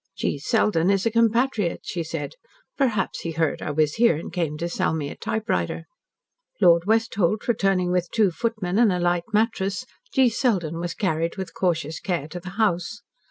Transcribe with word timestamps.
"G. 0.17 0.39
Selden 0.39 0.89
is 0.89 1.05
a 1.05 1.11
compatriot," 1.11 1.81
she 1.83 2.03
said. 2.03 2.31
"Perhaps 2.75 3.19
he 3.19 3.33
heard 3.33 3.61
I 3.61 3.69
was 3.69 3.93
here 4.01 4.15
and 4.15 4.33
came 4.33 4.57
to 4.57 4.67
sell 4.67 4.95
me 4.95 5.09
a 5.11 5.15
typewriter." 5.15 5.83
Lord 6.59 6.85
Westholt 6.87 7.47
returning 7.47 7.91
with 7.91 8.09
two 8.09 8.31
footmen 8.31 8.79
and 8.79 8.91
a 8.91 8.97
light 8.97 9.25
mattress, 9.31 9.85
G. 10.11 10.27
Selden 10.27 10.79
was 10.79 10.95
carried 10.95 11.37
with 11.37 11.53
cautious 11.53 11.99
care 11.99 12.27
to 12.29 12.39
the 12.39 12.49
house. 12.57 13.03